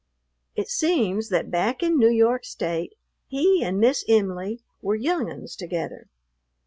It 0.55 0.67
seems 0.67 1.29
that 1.29 1.51
back 1.51 1.83
in 1.83 1.95
New 1.99 2.09
York 2.09 2.43
State 2.43 2.95
he 3.27 3.61
and 3.63 3.79
Miss 3.79 4.03
Em'ly 4.09 4.63
were 4.81 4.95
"young 4.95 5.29
uns" 5.31 5.55
together. 5.55 6.07